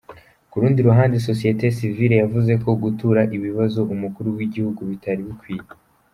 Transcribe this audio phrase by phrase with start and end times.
[0.49, 5.67] Ku rundi ruhande, Sosiyete sivile yavuze ko gutura ibibazo umukuru w’igihugu bitari bikwiye.